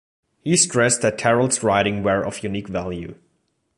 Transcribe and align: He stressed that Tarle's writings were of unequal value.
He 0.43 0.57
stressed 0.57 1.03
that 1.03 1.19
Tarle's 1.19 1.61
writings 1.61 2.03
were 2.03 2.25
of 2.25 2.43
unequal 2.43 2.73
value. 2.73 3.19